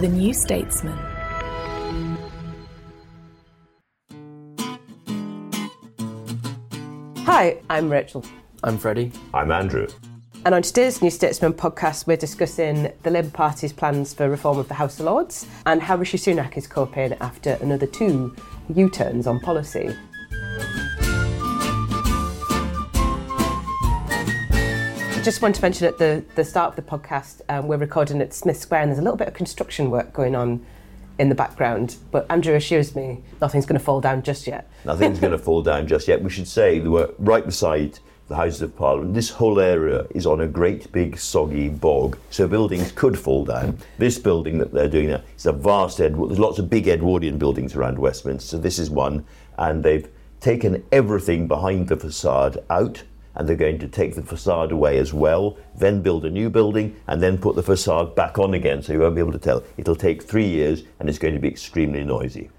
[0.00, 0.96] The New Statesman.
[7.26, 8.24] Hi, I'm Rachel.
[8.64, 9.12] I'm Freddie.
[9.34, 9.86] I'm Andrew.
[10.46, 14.68] And on today's New Statesman podcast, we're discussing the Labour Party's plans for reform of
[14.68, 18.34] the House of Lords and how Rishi Sunak is coping after another two
[18.74, 19.94] U turns on policy.
[25.22, 28.32] Just want to mention at the, the start of the podcast, um, we're recording at
[28.32, 30.64] Smith Square and there's a little bit of construction work going on
[31.18, 31.96] in the background.
[32.10, 34.70] But Andrew assures me nothing's going to fall down just yet.
[34.86, 36.22] Nothing's going to fall down just yet.
[36.22, 39.12] We should say that we're right beside the Houses of Parliament.
[39.12, 43.76] This whole area is on a great big soggy bog, so buildings could fall down.
[43.98, 46.28] This building that they're doing now is a vast Edward.
[46.28, 48.56] There's lots of big Edwardian buildings around Westminster.
[48.56, 49.26] This is one,
[49.58, 50.08] and they've
[50.40, 53.02] taken everything behind the facade out
[53.34, 56.96] and they're going to take the facade away as well, then build a new building,
[57.06, 59.62] and then put the facade back on again, so you won't be able to tell.
[59.76, 62.50] It'll take three years, and it's going to be extremely noisy.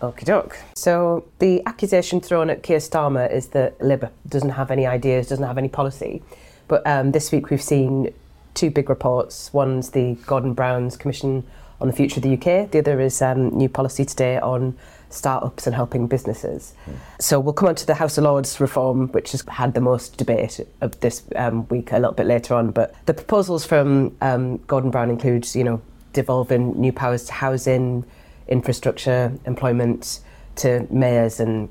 [0.00, 0.58] Okie doke.
[0.74, 5.46] So the accusation thrown at Keir Starmer is that Labour doesn't have any ideas, doesn't
[5.46, 6.22] have any policy.
[6.68, 8.12] But um, this week we've seen
[8.54, 9.52] two big reports.
[9.52, 11.44] One's the Gordon Brown's Commission
[11.80, 12.70] on the Future of the UK.
[12.70, 14.76] The other is um, new policy today on
[15.14, 16.74] startups and helping businesses.
[16.86, 16.94] Mm.
[17.20, 20.16] So we'll come on to the House of Lords reform, which has had the most
[20.16, 22.70] debate of this um, week a little bit later on.
[22.70, 25.80] But the proposals from um, Gordon Brown include, you know,
[26.12, 28.04] devolving new powers to housing,
[28.48, 30.20] infrastructure, employment,
[30.56, 31.68] to mayors and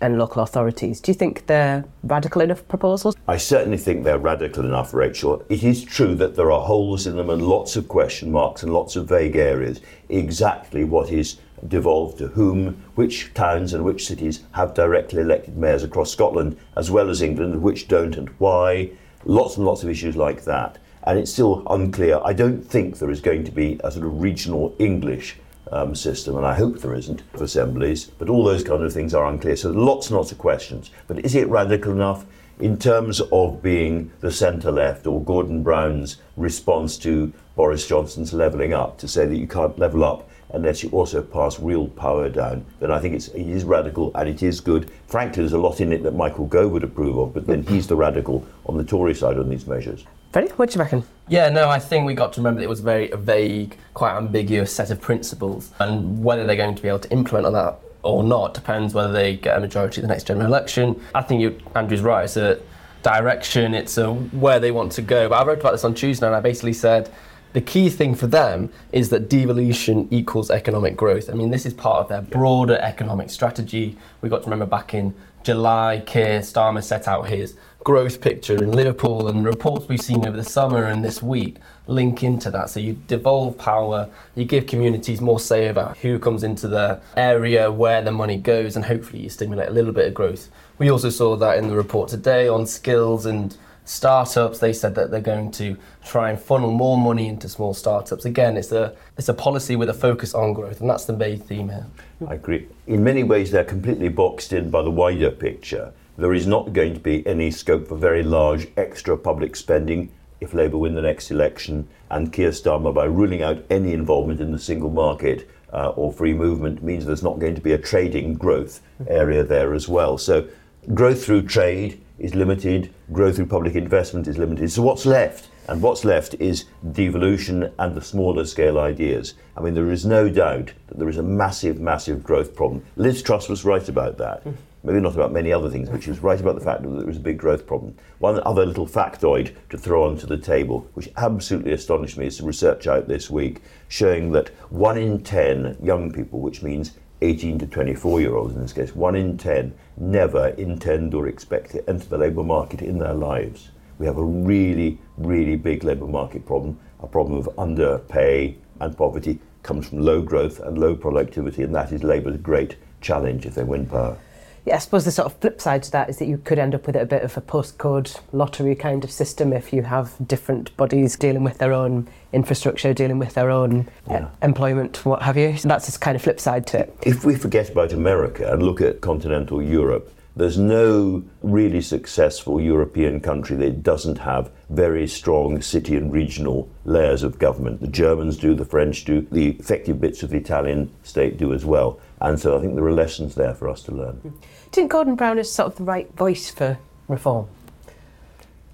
[0.00, 1.00] and local authorities.
[1.00, 3.16] Do you think they're radical enough proposals?
[3.26, 5.42] I certainly think they're radical enough, Rachel.
[5.48, 8.72] It is true that there are holes in them and lots of question marks and
[8.72, 9.80] lots of vague areas.
[10.08, 11.36] Exactly what is
[11.66, 16.90] devolved to whom, which towns and which cities have directly elected mayors across Scotland as
[16.90, 18.90] well as England, which don't and why.
[19.24, 20.78] Lots and lots of issues like that.
[21.04, 22.20] And it's still unclear.
[22.24, 25.36] I don't think there is going to be a sort of regional English
[25.72, 29.14] um, system, and I hope there isn't, of assemblies, but all those kind of things
[29.14, 29.56] are unclear.
[29.56, 30.90] So lots and lots of questions.
[31.06, 32.26] But is it radical enough?
[32.60, 38.72] In terms of being the centre left or Gordon Brown's response to Boris Johnson's levelling
[38.72, 42.64] up, to say that you can't level up unless you also pass real power down,
[42.80, 44.90] then I think it's, it is radical and it is good.
[45.06, 47.86] Frankly, there's a lot in it that Michael Gove would approve of, but then he's
[47.86, 50.04] the radical on the Tory side on these measures.
[50.32, 51.04] Freddie, what do you reckon?
[51.28, 53.76] Yeah, no, I think we got to remember that it was a very a vague,
[53.94, 57.52] quite ambiguous set of principles, and whether they're going to be able to implement on
[57.52, 61.00] that or not depends whether they get a majority at the next general election.
[61.14, 62.24] I think you, Andrew's right.
[62.24, 62.60] It's a
[63.02, 63.74] direction.
[63.74, 65.28] It's a where they want to go.
[65.28, 67.10] But I wrote about this on Tuesday, and I basically said
[67.54, 71.30] the key thing for them is that devolution equals economic growth.
[71.30, 73.96] I mean, this is part of their broader economic strategy.
[74.20, 77.54] We got to remember back in July, Keir Starmer set out his
[77.84, 82.24] growth picture in Liverpool and reports we've seen over the summer and this week link
[82.24, 82.70] into that.
[82.70, 87.70] So you devolve power, you give communities more say about who comes into the area,
[87.70, 90.48] where the money goes, and hopefully you stimulate a little bit of growth.
[90.78, 94.58] We also saw that in the report today on skills and startups.
[94.58, 98.24] They said that they're going to try and funnel more money into small startups.
[98.24, 101.38] Again, it's a it's a policy with a focus on growth, and that's the main
[101.38, 101.86] theme here.
[102.26, 102.68] I agree.
[102.86, 106.94] In many ways, they're completely boxed in by the wider picture there is not going
[106.94, 111.30] to be any scope for very large extra public spending if Labour win the next
[111.30, 116.12] election, and Keir Starmer, by ruling out any involvement in the single market uh, or
[116.12, 120.18] free movement, means there's not going to be a trading growth area there as well.
[120.18, 120.46] So,
[120.92, 124.70] growth through trade is limited, growth through public investment is limited.
[124.70, 125.48] So, what's left?
[125.66, 129.34] And what's left is devolution and the smaller scale ideas.
[129.56, 132.84] I mean, there is no doubt that there is a massive, massive growth problem.
[132.96, 134.42] Liz Truss was right about that.
[134.84, 137.06] maybe not about many other things, but she was right about the fact that there
[137.06, 137.96] was a big growth problem.
[138.18, 142.46] One other little factoid to throw onto the table, which absolutely astonished me, is some
[142.46, 146.92] research out this week showing that one in 10 young people, which means
[147.24, 151.70] 18 to 24 year olds in this case, one in 10 never intend or expect
[151.70, 153.70] to enter the labour market in their lives.
[153.98, 159.40] We have a really, really big labour market problem, a problem of underpay and poverty
[159.62, 163.64] comes from low growth and low productivity, and that is Labour's great challenge if they
[163.64, 164.18] win power.
[164.66, 166.74] Yeah, I suppose the sort of flip side to that is that you could end
[166.74, 170.74] up with a bit of a postcode lottery kind of system if you have different
[170.78, 174.28] bodies dealing with their own infrastructure, dealing with their own uh, Yeah.
[174.40, 175.56] employment, what have you.
[175.58, 176.96] So that's this kind of flip side to it.
[177.02, 183.20] If we forget about America and look at continental Europe, there's no really successful European
[183.20, 187.80] country that doesn't have very strong city and regional layers of government.
[187.80, 191.64] The Germans do, the French do, the effective bits of the Italian state do as
[191.64, 192.00] well.
[192.20, 194.20] And so I think there are lessons there for us to learn.
[194.22, 194.40] Do you
[194.70, 196.78] think Gordon Brown is sort of the right voice for
[197.08, 197.48] reform?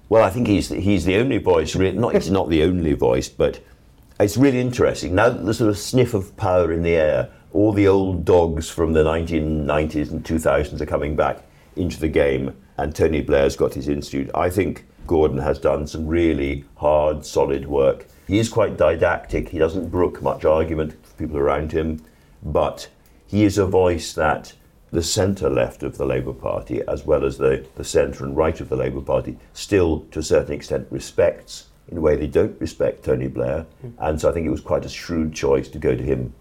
[0.09, 1.75] Well, I think he's he's the only voice.
[1.75, 3.61] Really, not he's not the only voice, but
[4.19, 7.29] it's really interesting now that the sort of sniff of power in the air.
[7.53, 11.43] All the old dogs from the 1990s and 2000s are coming back
[11.75, 14.29] into the game, and Tony Blair's got his institute.
[14.33, 18.07] I think Gordon has done some really hard, solid work.
[18.27, 19.49] He is quite didactic.
[19.49, 22.01] He doesn't brook much argument for people around him,
[22.43, 22.87] but
[23.31, 24.53] he is a voice that
[24.91, 28.59] the centre left of the Labour Party, as well as the, the centre and right
[28.59, 32.59] of the Labour Party, still to a certain extent respects in a way they don't
[32.59, 33.65] respect Tony Blair.
[33.81, 33.89] Hmm.
[33.99, 36.33] And so I think it was quite a shrewd choice to go to him.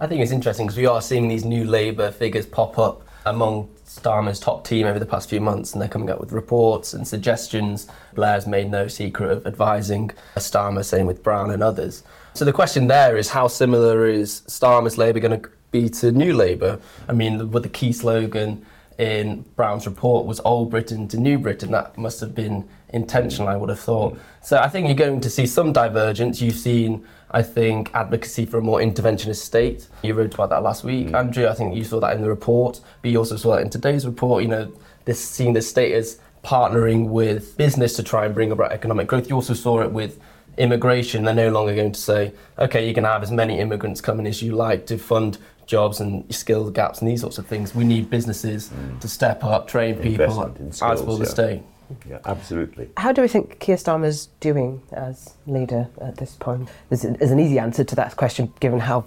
[0.00, 3.68] I think it's interesting because we are seeing these new Labour figures pop up among
[3.84, 7.06] Starmer's top team over the past few months, and they're coming up with reports and
[7.06, 7.88] suggestions.
[8.14, 12.04] Blair's made no secret of advising Starmer, same with Brown and others.
[12.32, 16.34] So the question there is how similar is Starmer's Labour going to be to New
[16.34, 16.80] Labour?
[17.08, 18.64] I mean, with the key slogan
[18.98, 21.70] in Brown's report was Old Britain to New Britain.
[21.70, 24.18] That must have been intentional, I would have thought.
[24.42, 26.42] So I think you're going to see some divergence.
[26.42, 29.86] You've seen, I think, advocacy for a more interventionist state.
[30.02, 31.14] You wrote about that last week, mm.
[31.14, 31.46] Andrew.
[31.46, 34.04] I think you saw that in the report, but you also saw that in today's
[34.04, 34.42] report.
[34.42, 34.72] You know,
[35.04, 39.28] this seeing the state as partnering with business to try and bring about economic growth.
[39.28, 40.20] You also saw it with
[40.56, 41.24] immigration.
[41.24, 44.42] They're no longer going to say, okay, you can have as many immigrants coming as
[44.42, 45.38] you like to fund
[45.68, 47.74] jobs and skill gaps and these sorts of things.
[47.74, 48.98] We need businesses mm.
[49.00, 51.62] to step up, train people, Investment in as skills, will the state.
[52.08, 52.90] Yeah, absolutely.
[52.96, 56.68] How do we think Keir Starmer's doing as leader at this point?
[56.88, 59.04] There's, there's an easy answer to that question given how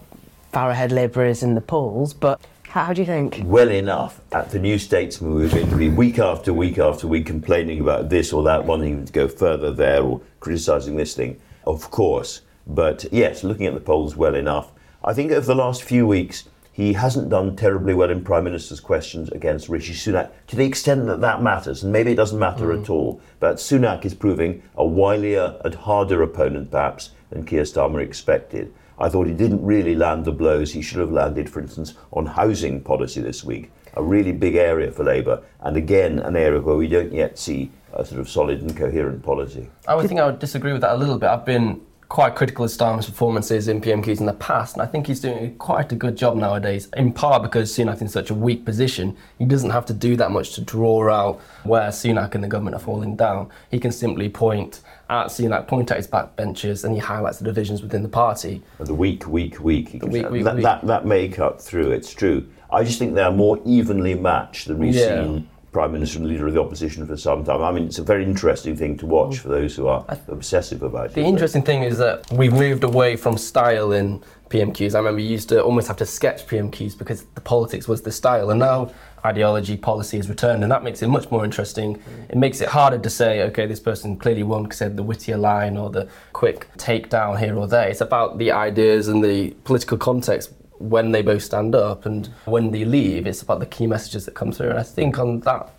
[0.52, 3.42] far ahead Labour is in the polls, but how, how do you think?
[3.44, 7.26] Well enough at the New Statesman, we're going to be week after week after week
[7.26, 11.90] complaining about this or that, wanting to go further there or criticising this thing, of
[11.92, 12.42] course.
[12.68, 14.72] But yes, looking at the polls well enough.
[15.04, 18.80] I think over the last few weeks, he hasn't done terribly well in Prime Minister's
[18.80, 22.72] questions against Rishi Sunak to the extent that that matters, and maybe it doesn't matter
[22.72, 22.90] at mm.
[22.90, 23.22] all.
[23.40, 28.74] But Sunak is proving a wilier and harder opponent, perhaps, than Keir Starmer expected.
[28.98, 32.26] I thought he didn't really land the blows he should have landed, for instance, on
[32.26, 36.76] housing policy this week, a really big area for Labour, and again, an area where
[36.76, 39.70] we don't yet see a sort of solid and coherent policy.
[39.88, 41.30] I would think I would disagree with that a little bit.
[41.30, 41.82] I've been
[42.12, 45.56] quite critical of Starmer's performances in PMQs in the past, and I think he's doing
[45.58, 49.16] quite a good job nowadays, in part because Sunak's in such a weak position.
[49.40, 52.76] He doesn't have to do that much to draw out where Sunak and the government
[52.76, 53.50] are falling down.
[53.70, 57.82] He can simply point at Sunak, point at his backbenchers, and he highlights the divisions
[57.82, 58.62] within the party.
[58.82, 59.98] The weak, weak, weak.
[60.02, 60.64] The weak, weak, that, weak.
[60.66, 62.46] That, that may cut through, it's true.
[62.70, 65.24] I just think they're more evenly matched than we've Yeah.
[65.24, 67.62] seen Prime Minister and Leader of the Opposition for some time.
[67.62, 71.08] I mean, it's a very interesting thing to watch for those who are obsessive about
[71.08, 71.14] it.
[71.14, 74.96] The interesting thing is that we've moved away from style in PMQs.
[74.96, 78.12] I remember you used to almost have to sketch PMQs because the politics was the
[78.12, 78.92] style, and now
[79.24, 82.02] ideology, policy has returned, and that makes it much more interesting.
[82.30, 85.04] It makes it harder to say, okay, this person clearly won because they had the
[85.04, 87.88] wittier line or the quick takedown here or there.
[87.88, 90.52] It's about the ideas and the political context
[90.90, 93.28] when they both stand up and when they leave.
[93.28, 95.70] It's about the key messages that come through, and I think on that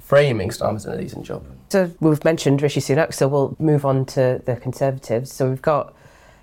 [0.00, 1.44] framing, Starmer's done a decent job.
[1.70, 5.32] So we've mentioned Rishi Sunak, so we'll move on to the Conservatives.
[5.32, 5.94] So we've got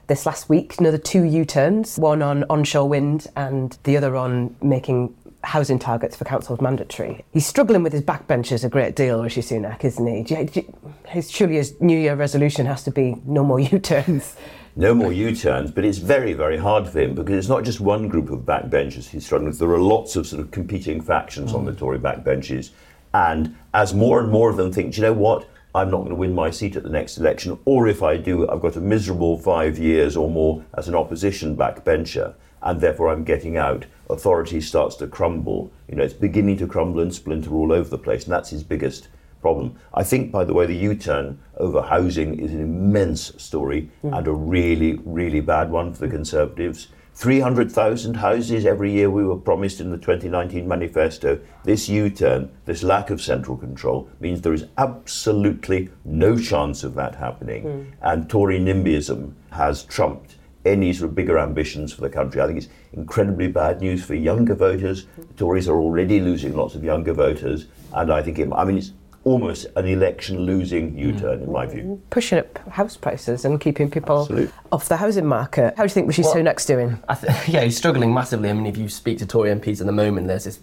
[0.07, 5.15] this last week another two U-turns, one on onshore wind and the other on making
[5.43, 7.23] housing targets for councils mandatory.
[7.31, 10.65] He's struggling with his backbenchers a great deal, Rishi Sunak, isn't he?
[11.07, 14.35] His, surely his New Year resolution has to be no more U-turns.
[14.75, 18.07] No more U-turns, but it's very, very hard for him because it's not just one
[18.07, 19.59] group of backbenchers he's struggling with.
[19.59, 21.77] There are lots of sort of competing factions on the mm.
[21.77, 22.69] Tory backbenches,
[23.13, 26.09] and as more and more of them think, "Do you know what, I'm not going
[26.09, 28.81] to win my seat at the next election, or if I do, I've got a
[28.81, 32.33] miserable five years or more as an opposition backbencher.
[32.63, 33.87] and therefore I'm getting out.
[34.09, 35.71] Authority starts to crumble.
[35.89, 38.63] You know, it's beginning to crumble and splinter all over the place, and that's his
[38.63, 39.07] biggest
[39.41, 39.75] problem.
[39.93, 44.13] I think, by the way, the U-turn over housing is an immense story hmm.
[44.13, 46.87] and a really, really bad one for the Conservatives.
[47.13, 51.39] 300,000 houses every year we were promised in the 2019 manifesto.
[51.65, 56.95] This U turn, this lack of central control, means there is absolutely no chance of
[56.95, 57.63] that happening.
[57.63, 57.83] Hmm.
[58.01, 62.41] And Tory NIMBYism has trumped any sort of bigger ambitions for the country.
[62.41, 65.07] I think it's incredibly bad news for younger voters.
[65.17, 67.67] The Tories are already losing lots of younger voters.
[67.93, 71.65] And I think, it, I mean, it's almost an election losing U turn, in my
[71.67, 72.01] view.
[72.09, 74.51] Pushing up house prices and keeping people Absolutely.
[74.71, 75.73] off the housing market.
[75.77, 76.97] How do you think Rishi Well- Sunak's doing?
[77.07, 78.49] I th- yeah, he's struggling massively.
[78.49, 80.59] I mean, if you speak to Tory MPs at the moment, there's this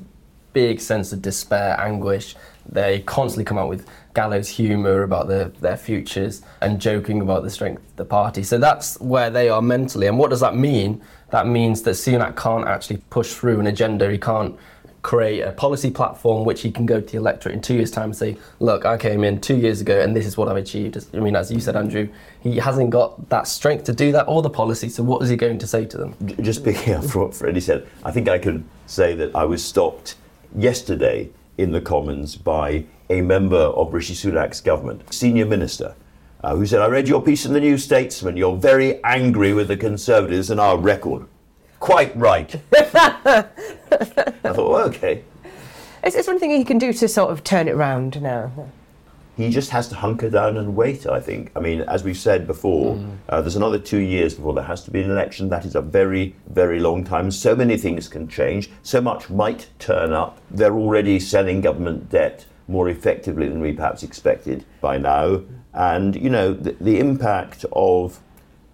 [0.52, 2.34] big sense of despair, anguish.
[2.70, 7.50] They constantly come out with gallows humour about their, their futures and joking about the
[7.50, 8.42] strength of the party.
[8.42, 10.06] So that's where they are mentally.
[10.08, 11.00] And what does that mean?
[11.30, 14.10] That means that Sunak can't actually push through an agenda.
[14.10, 14.58] He can't
[15.02, 18.04] create a policy platform which he can go to the electorate in two years' time
[18.04, 20.98] and say, look, I came in two years ago and this is what I've achieved.
[21.14, 22.08] I mean, as you said, Andrew,
[22.40, 24.88] he hasn't got that strength to do that or the policy.
[24.88, 26.14] So what is he going to say to them?
[26.42, 29.64] Just picking up from what Freddie said, I think I can say that I was
[29.64, 30.16] stopped
[30.56, 35.94] yesterday in the Commons by a member of Rishi Sunak's government, senior minister,
[36.42, 38.36] uh, who said, I read your piece in the New Statesman.
[38.36, 41.26] You're very angry with the Conservatives and our record.
[41.80, 42.54] Quite right.
[42.74, 43.42] I
[43.92, 45.24] thought, well, okay.
[46.04, 48.52] Is, is there anything he can do to sort of turn it round now?
[49.38, 51.52] he just has to hunker down and wait, I think.
[51.54, 54.90] I mean, as we've said before, uh, there's another two years before there has to
[54.90, 55.48] be an election.
[55.48, 57.30] That is a very, very long time.
[57.30, 58.68] So many things can change.
[58.82, 60.38] So much might turn up.
[60.50, 65.42] They're already selling government debt more effectively than we perhaps expected by now.
[65.72, 68.18] And, you know, the, the impact of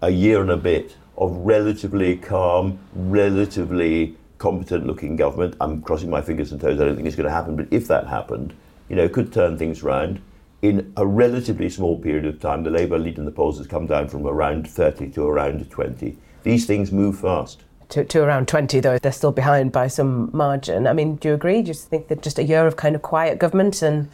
[0.00, 5.56] a year and a bit of relatively calm, relatively competent looking government.
[5.60, 7.86] I'm crossing my fingers and toes, I don't think it's going to happen, but if
[7.88, 8.54] that happened,
[8.88, 10.20] you know, it could turn things round.
[10.62, 13.86] In a relatively small period of time, the Labour lead in the polls has come
[13.86, 16.16] down from around 30 to around 20.
[16.42, 17.64] These things move fast.
[17.90, 20.86] To, to around 20, though, they're still behind by some margin.
[20.86, 21.62] I mean, do you agree?
[21.62, 24.08] Do you think that just a year of kind of quiet government and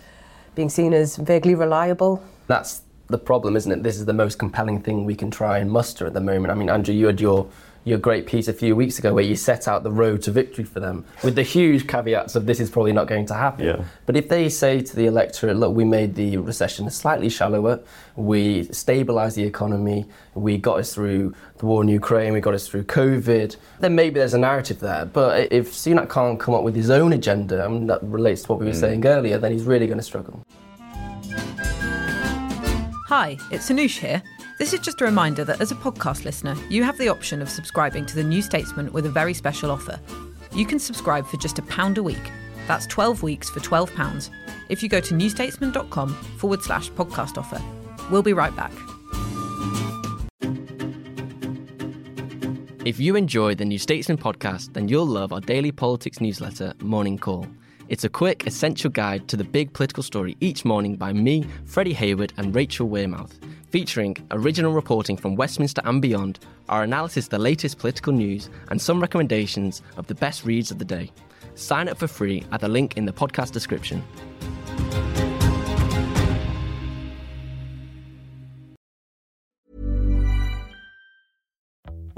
[0.54, 2.22] being seen as vaguely reliable?
[2.48, 3.82] That's the problem, isn't it?
[3.82, 6.50] This is the most compelling thing we can try and muster at the moment.
[6.50, 7.48] I mean, Andrew, you had your
[7.84, 10.64] your great piece a few weeks ago where you set out the road to victory
[10.64, 13.64] for them with the huge caveats of this is probably not going to happen.
[13.64, 13.84] Yeah.
[14.04, 17.80] But if they say to the electorate, look, we made the recession slightly shallower,
[18.16, 22.68] we stabilised the economy, we got us through the war in Ukraine, we got us
[22.68, 25.06] through COVID, then maybe there's a narrative there.
[25.06, 28.60] But if Sunak can't come up with his own agenda, and that relates to what
[28.60, 28.80] we were mm.
[28.80, 30.44] saying earlier, then he's really going to struggle.
[33.10, 34.22] Hi, it's Anoosh here.
[34.60, 37.50] This is just a reminder that as a podcast listener, you have the option of
[37.50, 39.98] subscribing to The New Statesman with a very special offer.
[40.54, 42.30] You can subscribe for just a pound a week.
[42.68, 44.30] That's 12 weeks for £12
[44.68, 47.60] if you go to newstatesman.com forward slash podcast offer.
[48.12, 48.70] We'll be right back.
[52.84, 57.18] If you enjoy the New Statesman podcast, then you'll love our daily politics newsletter, Morning
[57.18, 57.48] Call.
[57.90, 61.92] It's a quick, essential guide to the big political story each morning by me, Freddie
[61.94, 63.32] Hayward, and Rachel Wearmouth,
[63.68, 68.80] featuring original reporting from Westminster and beyond, our analysis of the latest political news, and
[68.80, 71.10] some recommendations of the best reads of the day.
[71.56, 74.04] Sign up for free at the link in the podcast description.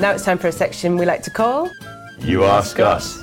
[0.00, 1.70] Now it's time for a section we like to call.
[2.20, 3.18] You ask us.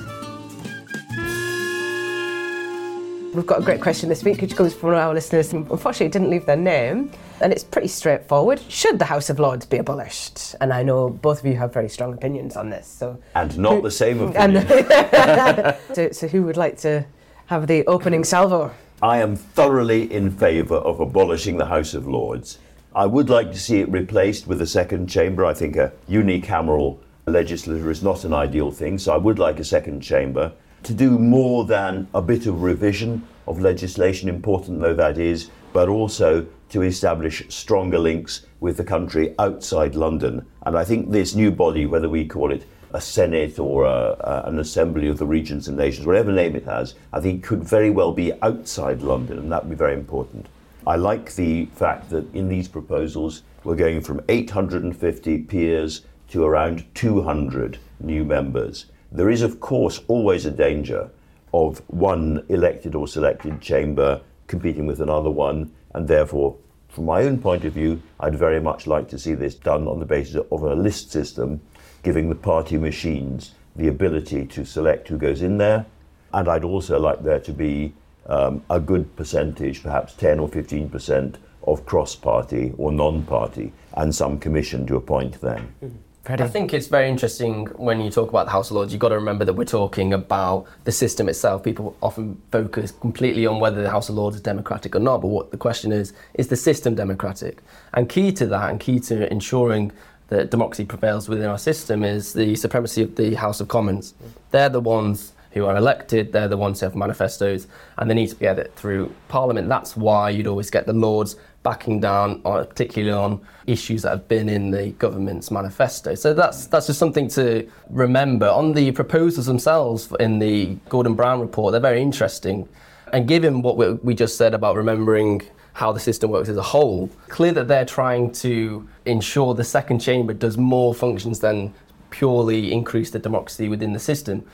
[3.34, 5.50] We've got a great question this week, which comes from one of our listeners.
[5.50, 8.60] who Unfortunately, didn't leave their name, and it's pretty straightforward.
[8.68, 10.54] Should the House of Lords be abolished?
[10.60, 12.86] And I know both of you have very strong opinions on this.
[12.86, 14.64] So, And not the same opinion.
[15.94, 17.04] so, so who would like to
[17.46, 18.70] have the opening salvo?
[19.02, 22.58] I am thoroughly in favour of abolishing the House of Lords.
[22.98, 25.44] I would like to see it replaced with a second chamber.
[25.44, 29.64] I think a unicameral legislature is not an ideal thing, so I would like a
[29.64, 30.50] second chamber.
[30.82, 35.88] to do more than a bit of revision of legislation, important though that is, but
[35.88, 40.44] also to establish stronger links with the country outside London.
[40.66, 44.42] And I think this new body, whether we call it a Senate or a, a,
[44.48, 47.90] an Assembly of the Regions and Nations, whatever name it has, I think could very
[47.90, 50.46] well be outside London, and that would be very important.
[50.88, 56.86] I like the fact that in these proposals we're going from 850 peers to around
[56.94, 58.86] 200 new members.
[59.12, 61.10] There is, of course, always a danger
[61.52, 66.56] of one elected or selected chamber competing with another one, and therefore,
[66.88, 70.00] from my own point of view, I'd very much like to see this done on
[70.00, 71.60] the basis of a list system,
[72.02, 75.84] giving the party machines the ability to select who goes in there.
[76.32, 77.92] And I'd also like there to be
[78.28, 84.14] um, a good percentage, perhaps 10 or 15% of cross party or non party, and
[84.14, 85.72] some commission to appoint them.
[85.82, 85.96] Mm-hmm.
[86.30, 88.92] I think it's very interesting when you talk about the House of Lords.
[88.92, 91.62] You've got to remember that we're talking about the system itself.
[91.62, 95.22] People often focus completely on whether the House of Lords is democratic or not.
[95.22, 97.62] But what the question is, is the system democratic?
[97.94, 99.90] And key to that, and key to ensuring
[100.28, 104.12] that democracy prevails within our system, is the supremacy of the House of Commons.
[104.50, 107.66] They're the ones who are elected, they're the ones who have manifestos,
[107.98, 109.68] and they need to get it through Parliament.
[109.68, 114.28] That's why you'd always get the Lords backing down, on, particularly on issues that have
[114.28, 116.14] been in the government's manifesto.
[116.14, 118.48] So that's that's just something to remember.
[118.48, 122.68] On the proposals themselves in the Gordon Brown report, they're very interesting.
[123.12, 126.62] And given what we, we just said about remembering how the system works as a
[126.62, 131.72] whole, clear that they're trying to ensure the second chamber does more functions than
[132.10, 134.44] purely increase the democracy within the system.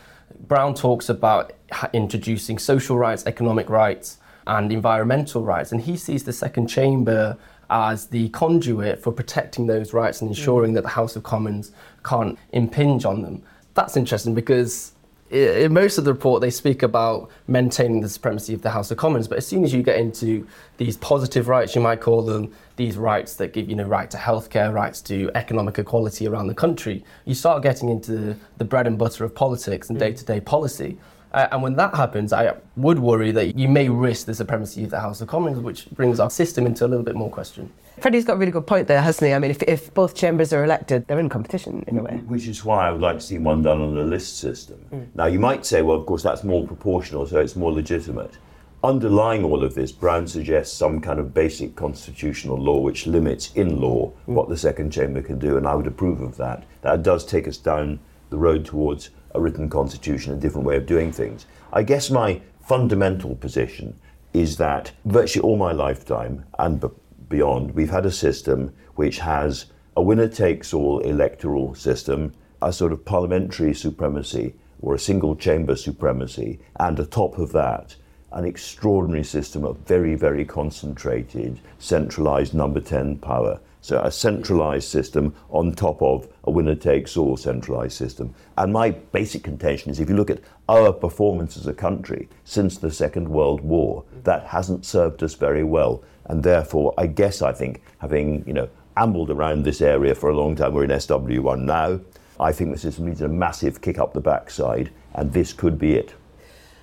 [0.47, 1.52] Brown talks about
[1.93, 5.73] introducing social rights, economic rights, and environmental rights.
[5.73, 7.37] And he sees the second chamber
[7.71, 10.75] as the conduit for protecting those rights and ensuring mm.
[10.75, 11.73] that the House of Commons
[12.04, 13.43] can't impinge on them.
[13.75, 14.93] That's interesting because
[15.31, 18.99] in most of the report they speak about maintaining the supremacy of the House of
[18.99, 22.52] Commons, but as soon as you get into these positive rights, you might call them
[22.76, 26.54] these rights that give you know right to healthcare, rights to economic equality around the
[26.54, 30.40] country, you start getting into the bread and butter of politics and day to day
[30.40, 30.99] policy.
[31.33, 34.90] Uh, and when that happens, I would worry that you may risk the supremacy of
[34.90, 37.73] the House of Commons, which brings our system into a little bit more question.
[38.00, 39.35] Freddie's got a really good point there, hasn't he?
[39.35, 42.17] I mean, if, if both chambers are elected, they're in competition in a way.
[42.26, 44.85] Which is why I would like to see one done on the list system.
[44.93, 45.07] Mm.
[45.15, 48.37] Now, you might say, well, of course, that's more proportional, so it's more legitimate.
[48.83, 53.80] Underlying all of this, Brown suggests some kind of basic constitutional law which limits in
[53.80, 54.35] law mm.
[54.35, 56.65] what the second chamber can do, and I would approve of that.
[56.83, 60.87] That does take us down the road towards a written constitution, a different way of
[60.87, 61.47] doing things.
[61.73, 63.99] I guess my fundamental position
[64.33, 66.85] is that virtually all my lifetime and
[67.28, 72.93] beyond, we've had a system which has a winner takes all electoral system, a sort
[72.93, 77.97] of parliamentary supremacy or a single chamber supremacy, and atop of that,
[78.32, 83.60] an extraordinary system of very, very concentrated, centralized number 10 power.
[83.80, 88.34] So a centralized system on top of a winner takes all centralized system.
[88.56, 92.78] And my basic contention is if you look at our performance as a country since
[92.78, 96.02] the Second World War, that hasn't served us very well.
[96.26, 100.37] And therefore, I guess I think, having, you know, ambled around this area for a
[100.37, 102.00] long time, we're in SW1 now,
[102.41, 105.95] I think the system needs a massive kick up the backside, and this could be
[105.95, 106.15] it.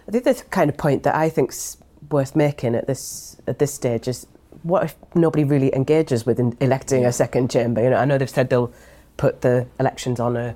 [0.08, 1.78] I think the kind of point that I think's
[2.10, 4.28] worth making at this at this stage is
[4.64, 7.84] what if nobody really engages with electing a second chamber?
[7.84, 8.74] You know, I know they've said they'll
[9.18, 10.56] put the elections on a,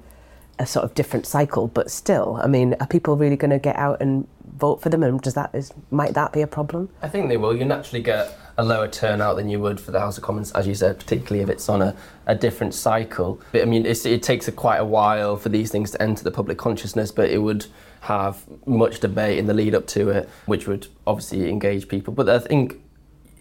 [0.60, 3.76] a sort of different cycle, but still, I mean, are people really going to get
[3.76, 5.04] out and vote for them?
[5.04, 6.90] And does that is might that be a problem?
[7.02, 7.56] I think they will.
[7.56, 10.66] You naturally get a lower turnout than you would for the House of Commons, as
[10.66, 13.42] you said, particularly if it's on a, a different cycle.
[13.52, 16.32] But, I mean, it takes a, quite a while for these things to enter the
[16.32, 17.66] public consciousness, but it would
[18.02, 22.14] have much debate in the lead up to it, which would obviously engage people.
[22.14, 22.82] But I think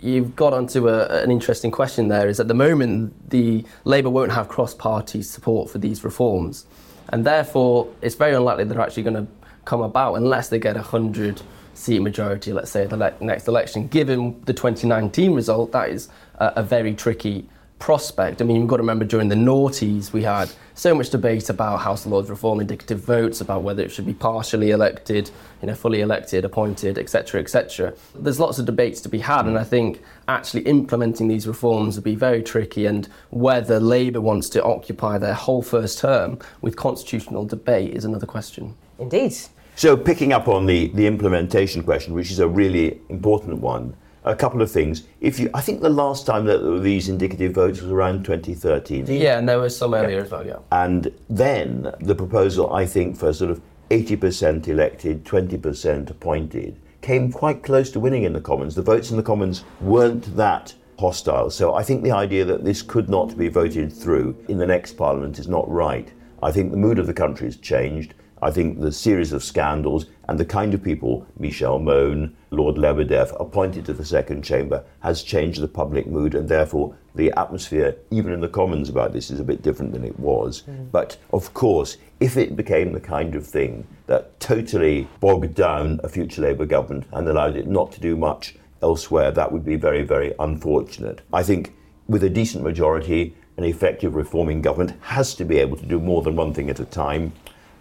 [0.00, 4.32] you've got onto a, an interesting question there is at the moment the Labour won't
[4.32, 6.66] have cross-party support for these reforms
[7.08, 9.26] and therefore it's very unlikely they're actually going to
[9.64, 11.40] come about unless they get a 100
[11.74, 16.52] seat majority let's say the le- next election given the 2019 result that is a,
[16.56, 17.48] a very tricky
[17.84, 18.40] prospect.
[18.40, 21.80] I mean, you've got to remember during the noughties, we had so much debate about
[21.80, 25.74] House of Lords reform, indicative votes, about whether it should be partially elected, you know,
[25.74, 27.92] fully elected, appointed, etc., etc.
[28.14, 32.04] There's lots of debates to be had, and I think actually implementing these reforms would
[32.04, 32.86] be very tricky.
[32.86, 38.26] And whether Labour wants to occupy their whole first term with constitutional debate is another
[38.26, 38.74] question.
[38.98, 39.34] Indeed.
[39.76, 44.34] So, picking up on the, the implementation question, which is a really important one, a
[44.34, 45.02] couple of things.
[45.20, 49.06] If you, I think the last time that these indicative votes was around 2013.
[49.06, 50.24] Yeah, and there was some earlier yeah.
[50.24, 50.46] as well.
[50.46, 50.58] Yeah.
[50.70, 53.60] And then the proposal, I think, for sort of
[53.90, 58.74] 80% elected, 20% appointed, came quite close to winning in the Commons.
[58.74, 61.50] The votes in the Commons weren't that hostile.
[61.50, 64.92] So I think the idea that this could not be voted through in the next
[64.92, 66.10] Parliament is not right.
[66.42, 68.14] I think the mood of the country has changed.
[68.44, 73.34] I think the series of scandals and the kind of people, Michelle Mone, Lord Lebedev,
[73.40, 78.34] appointed to the second chamber, has changed the public mood, and therefore the atmosphere, even
[78.34, 80.62] in the Commons, about this is a bit different than it was.
[80.68, 80.90] Mm.
[80.90, 86.08] But of course, if it became the kind of thing that totally bogged down a
[86.10, 90.02] future Labour government and allowed it not to do much elsewhere, that would be very,
[90.02, 91.22] very unfortunate.
[91.32, 91.74] I think
[92.08, 96.20] with a decent majority, an effective reforming government has to be able to do more
[96.20, 97.32] than one thing at a time.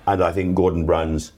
[0.08, 1.34] And I think Gordon Brown's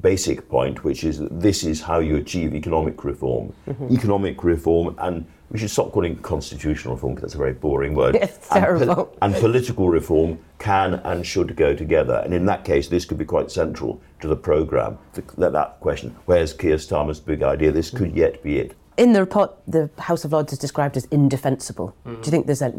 [0.00, 3.52] basic point, which is that this is how you achieve economic reform.
[3.68, 3.94] Mm-hmm.
[3.94, 7.94] Economic reform, and we should stop calling it constitutional reform because that's a very boring
[7.94, 8.16] word.
[8.22, 9.12] It's terrible.
[9.20, 12.22] And, and, political reform can and should go together.
[12.24, 14.98] And in that case, this could be quite central to the programme.
[15.36, 17.72] That, that question, where's Keir Starmer's big idea?
[17.72, 18.76] This could yet be it.
[19.00, 21.96] In the report, the House of Lords is described as indefensible.
[22.04, 22.20] Mm.
[22.20, 22.70] Do you think there's a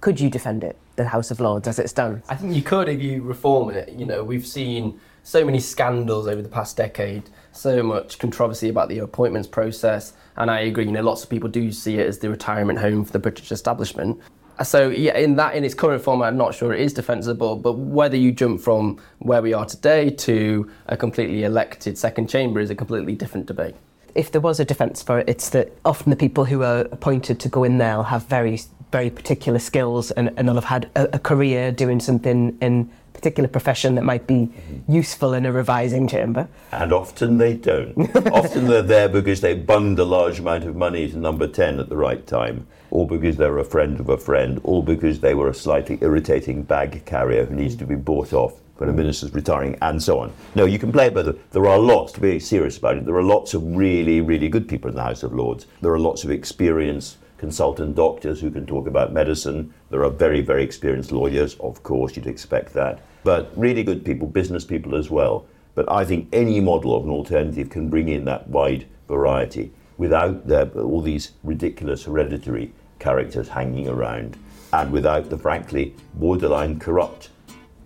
[0.00, 2.24] could you defend it, the House of Lords as it stands?
[2.28, 3.88] I think you could if you reform it.
[3.88, 8.88] You know, we've seen so many scandals over the past decade, so much controversy about
[8.88, 10.84] the appointments process, and I agree.
[10.84, 13.50] You know, lots of people do see it as the retirement home for the British
[13.50, 14.20] establishment.
[14.62, 17.56] So yeah, in that in its current form, I'm not sure it is defensible.
[17.56, 22.60] But whether you jump from where we are today to a completely elected second chamber
[22.60, 23.74] is a completely different debate
[24.14, 27.40] if there was a defence for it, it's that often the people who are appointed
[27.40, 28.60] to go in there will have very,
[28.92, 33.12] very particular skills and, and will have had a, a career doing something in a
[33.12, 34.92] particular profession that might be mm-hmm.
[34.92, 36.48] useful in a revising chamber.
[36.70, 37.96] And often they don't.
[38.32, 41.88] often they're there because they bunged a large amount of money to number 10 at
[41.88, 45.48] the right time, or because they're a friend of a friend, or because they were
[45.48, 49.76] a slightly irritating bag carrier who needs to be bought off when a minister's retiring,
[49.82, 50.32] and so on.
[50.54, 53.16] No, you can play it, but there are lots, to be serious about it, there
[53.16, 55.66] are lots of really, really good people in the House of Lords.
[55.80, 59.72] There are lots of experienced consultant doctors who can talk about medicine.
[59.90, 63.02] There are very, very experienced lawyers, of course, you'd expect that.
[63.22, 65.46] But really good people, business people as well.
[65.74, 70.46] But I think any model of an alternative can bring in that wide variety without
[70.46, 74.36] the, all these ridiculous hereditary characters hanging around
[74.72, 77.28] and without the frankly borderline corrupt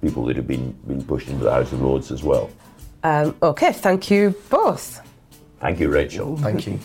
[0.00, 2.50] people that have been, been pushed into the House of Lords as well.
[3.02, 5.00] Um, okay, thank you both.
[5.60, 6.36] Thank you, Rachel.
[6.36, 6.78] Thank you.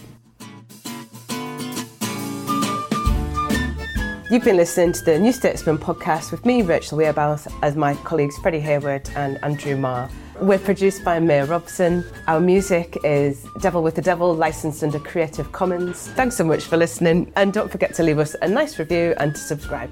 [4.31, 8.35] You've been listening to the New Statesman podcast with me, Rachel Wearmouth, as my colleagues
[8.39, 10.09] Freddie Hayward and Andrew Marr.
[10.41, 12.03] We're produced by Mayor Robson.
[12.27, 16.07] Our music is Devil with the Devil, licensed under Creative Commons.
[16.09, 19.35] Thanks so much for listening, and don't forget to leave us a nice review and
[19.35, 19.91] to subscribe.